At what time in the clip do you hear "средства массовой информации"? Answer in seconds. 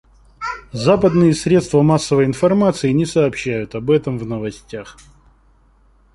1.35-2.89